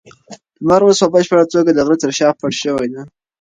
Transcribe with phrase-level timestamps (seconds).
[0.61, 3.01] لمر اوس په بشپړه توګه د غره تر شا پټ شوی دی.